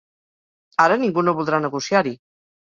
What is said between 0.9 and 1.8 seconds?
ningú no voldrà